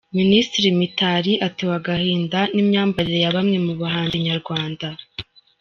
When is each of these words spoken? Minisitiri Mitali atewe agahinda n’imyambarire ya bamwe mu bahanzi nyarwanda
Minisitiri 0.17 0.69
Mitali 0.79 1.31
atewe 1.47 1.73
agahinda 1.79 2.39
n’imyambarire 2.53 3.19
ya 3.23 3.35
bamwe 3.35 3.57
mu 3.65 3.73
bahanzi 3.81 4.17
nyarwanda 4.27 4.87